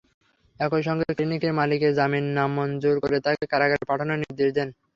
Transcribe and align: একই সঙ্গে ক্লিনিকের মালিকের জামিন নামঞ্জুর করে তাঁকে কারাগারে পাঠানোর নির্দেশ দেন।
একই 0.59 0.83
সঙ্গে 0.87 1.05
ক্লিনিকের 1.09 1.53
মালিকের 1.59 1.95
জামিন 1.95 2.25
নামঞ্জুর 2.37 2.95
করে 3.03 3.17
তাঁকে 3.25 3.45
কারাগারে 3.51 3.83
পাঠানোর 3.89 4.21
নির্দেশ 4.21 4.49
দেন। 4.53 4.69